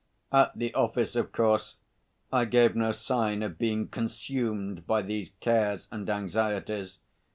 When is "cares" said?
5.41-5.87